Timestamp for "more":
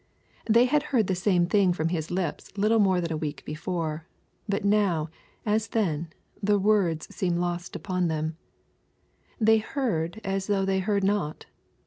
2.79-3.01